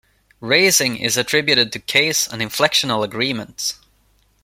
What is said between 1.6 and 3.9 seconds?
to Case and Inflectional Agreement.